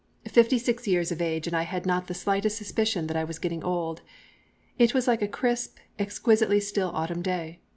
[0.27, 3.37] Fifty six years of age and I had not the slightest suspicion that I was
[3.37, 4.01] getting old.
[4.79, 7.59] It was like a crisp, exquisitely still autumn day.